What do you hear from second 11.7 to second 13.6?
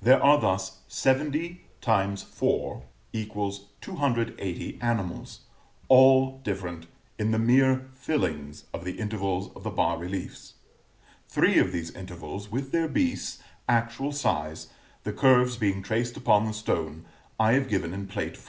these intervals, with their beasts,